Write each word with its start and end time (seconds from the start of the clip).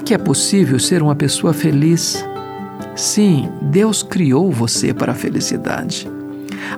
Que 0.00 0.14
é 0.14 0.18
possível 0.18 0.78
ser 0.78 1.02
uma 1.02 1.14
pessoa 1.14 1.52
feliz? 1.52 2.24
Sim, 2.94 3.48
Deus 3.62 4.02
criou 4.02 4.50
você 4.50 4.92
para 4.92 5.12
a 5.12 5.14
felicidade. 5.14 6.08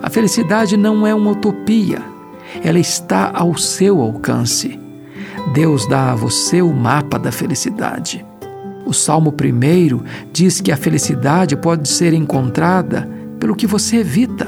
A 0.01 0.09
felicidade 0.09 0.77
não 0.77 1.05
é 1.05 1.13
uma 1.13 1.31
utopia, 1.31 2.01
ela 2.63 2.79
está 2.79 3.31
ao 3.33 3.57
seu 3.57 4.01
alcance. 4.01 4.79
Deus 5.53 5.87
dá 5.87 6.11
a 6.11 6.15
você 6.15 6.61
o 6.61 6.73
mapa 6.73 7.17
da 7.17 7.31
felicidade. 7.31 8.25
O 8.85 8.93
Salmo 8.93 9.31
1 9.31 10.03
diz 10.31 10.61
que 10.61 10.71
a 10.71 10.77
felicidade 10.77 11.55
pode 11.55 11.87
ser 11.87 12.13
encontrada 12.13 13.09
pelo 13.39 13.55
que 13.55 13.67
você 13.67 13.97
evita, 13.97 14.47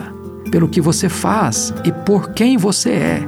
pelo 0.51 0.67
que 0.67 0.81
você 0.81 1.09
faz 1.09 1.73
e 1.83 1.91
por 1.91 2.31
quem 2.31 2.57
você 2.57 2.89
é. 2.91 3.23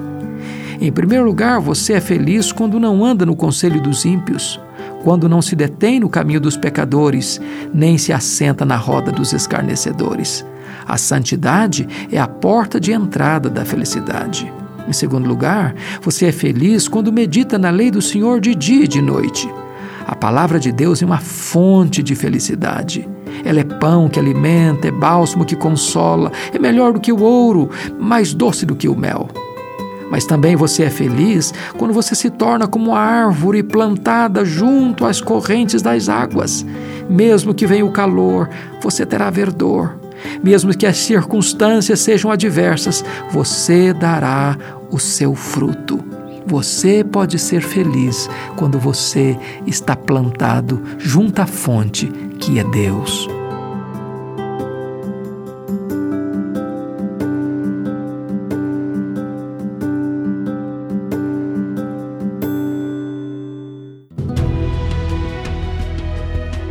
Em 0.79 0.91
primeiro 0.91 1.25
lugar, 1.25 1.59
você 1.59 1.93
é 1.93 2.01
feliz 2.01 2.51
quando 2.51 2.79
não 2.79 3.03
anda 3.03 3.25
no 3.25 3.35
conselho 3.35 3.81
dos 3.81 4.05
ímpios, 4.05 4.59
quando 5.05 5.29
não 5.29 5.39
se 5.39 5.55
detém 5.55 5.99
no 5.99 6.09
caminho 6.09 6.41
dos 6.41 6.57
pecadores, 6.57 7.39
nem 7.71 7.95
se 7.95 8.11
assenta 8.11 8.65
na 8.65 8.75
roda 8.75 9.11
dos 9.11 9.33
escarnecedores. 9.33 10.43
A 10.87 10.97
santidade 10.97 11.87
é 12.11 12.17
a 12.17 12.27
porta 12.27 12.79
de 12.79 12.91
entrada 12.91 13.47
da 13.47 13.63
felicidade. 13.63 14.51
Em 14.87 14.93
segundo 14.93 15.27
lugar, 15.27 15.75
você 16.01 16.25
é 16.25 16.31
feliz 16.31 16.87
quando 16.87 17.13
medita 17.13 17.55
na 17.59 17.69
lei 17.69 17.91
do 17.91 18.01
Senhor 18.01 18.41
de 18.41 18.55
dia 18.55 18.85
e 18.85 18.87
de 18.87 18.99
noite. 18.99 19.47
A 20.07 20.15
palavra 20.15 20.59
de 20.59 20.71
Deus 20.71 21.03
é 21.03 21.05
uma 21.05 21.19
fonte 21.19 22.01
de 22.01 22.15
felicidade. 22.15 23.07
Ela 23.43 23.59
é 23.59 23.63
pão 23.63 24.09
que 24.09 24.19
alimenta, 24.19 24.87
é 24.87 24.91
bálsamo 24.91 25.45
que 25.45 25.55
consola, 25.55 26.31
é 26.51 26.57
melhor 26.57 26.93
do 26.93 26.99
que 26.99 27.11
o 27.11 27.21
ouro, 27.21 27.69
mais 27.99 28.33
doce 28.33 28.65
do 28.65 28.75
que 28.75 28.87
o 28.87 28.97
mel. 28.97 29.29
Mas 30.15 30.25
também 30.25 30.55
você 30.55 30.83
é 30.83 30.89
feliz 30.89 31.53
quando 31.77 31.93
você 31.93 32.15
se 32.15 32.29
torna 32.29 32.67
como 32.67 32.91
uma 32.91 32.97
árvore 32.97 33.61
plantada 33.61 34.45
junto 34.45 35.05
às 35.05 35.19
correntes 35.19 35.81
das 35.81 36.07
águas. 36.07 36.65
Mesmo 37.09 37.53
que 37.53 37.67
venha 37.67 37.85
o 37.85 37.91
calor, 37.91 38.49
você 38.81 39.05
terá 39.05 39.29
verdor. 39.29 39.99
Mesmo 40.41 40.73
que 40.73 40.85
as 40.85 40.99
circunstâncias 40.99 41.99
sejam 41.99 42.31
adversas, 42.31 43.03
você 43.29 43.91
dará 43.91 44.57
o 44.89 44.97
seu 44.97 45.35
fruto. 45.35 45.99
Você 46.45 47.03
pode 47.03 47.37
ser 47.37 47.59
feliz 47.59 48.29
quando 48.55 48.79
você 48.79 49.37
está 49.67 49.97
plantado 49.97 50.81
junto 50.97 51.41
à 51.41 51.45
fonte 51.45 52.07
que 52.39 52.57
é 52.57 52.63
Deus. 52.63 53.27